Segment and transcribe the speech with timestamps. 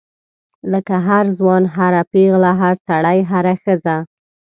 [0.71, 3.97] لکه هر ځوان هر پیغله هر سړی هره ښځه.